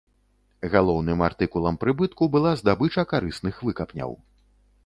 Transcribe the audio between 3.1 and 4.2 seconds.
карысных выкапняў.